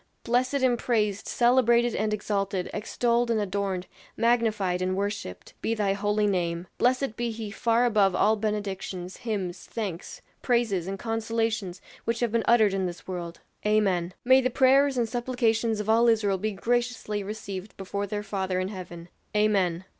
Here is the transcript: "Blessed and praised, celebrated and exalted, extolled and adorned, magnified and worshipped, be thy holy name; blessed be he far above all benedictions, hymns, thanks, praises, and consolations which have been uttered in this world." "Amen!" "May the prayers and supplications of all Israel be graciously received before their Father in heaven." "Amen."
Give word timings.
"Blessed 0.23 0.55
and 0.63 0.79
praised, 0.79 1.27
celebrated 1.27 1.93
and 1.93 2.11
exalted, 2.11 2.71
extolled 2.73 3.29
and 3.29 3.39
adorned, 3.39 3.85
magnified 4.17 4.81
and 4.81 4.97
worshipped, 4.97 5.53
be 5.61 5.75
thy 5.75 5.93
holy 5.93 6.25
name; 6.25 6.65
blessed 6.79 7.15
be 7.15 7.29
he 7.29 7.51
far 7.51 7.85
above 7.85 8.15
all 8.15 8.35
benedictions, 8.35 9.17
hymns, 9.17 9.67
thanks, 9.67 10.23
praises, 10.41 10.87
and 10.87 10.97
consolations 10.97 11.81
which 12.05 12.19
have 12.21 12.31
been 12.31 12.41
uttered 12.47 12.73
in 12.73 12.87
this 12.87 13.07
world." 13.07 13.41
"Amen!" 13.63 14.15
"May 14.25 14.41
the 14.41 14.49
prayers 14.49 14.97
and 14.97 15.07
supplications 15.07 15.79
of 15.79 15.87
all 15.87 16.07
Israel 16.07 16.39
be 16.39 16.51
graciously 16.53 17.21
received 17.21 17.77
before 17.77 18.07
their 18.07 18.23
Father 18.23 18.59
in 18.59 18.69
heaven." 18.69 19.07
"Amen." 19.37 19.85